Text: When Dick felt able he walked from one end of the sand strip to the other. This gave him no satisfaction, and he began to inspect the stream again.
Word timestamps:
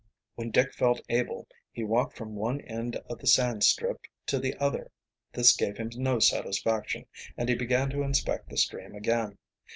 When 0.33 0.49
Dick 0.49 0.73
felt 0.73 0.99
able 1.09 1.47
he 1.71 1.83
walked 1.83 2.17
from 2.17 2.33
one 2.35 2.59
end 2.61 2.95
of 3.07 3.19
the 3.19 3.27
sand 3.27 3.63
strip 3.63 4.01
to 4.25 4.39
the 4.39 4.55
other. 4.59 4.91
This 5.31 5.55
gave 5.55 5.77
him 5.77 5.91
no 5.95 6.17
satisfaction, 6.17 7.05
and 7.37 7.47
he 7.47 7.53
began 7.53 7.91
to 7.91 8.01
inspect 8.01 8.49
the 8.49 8.57
stream 8.57 8.95
again. 8.95 9.37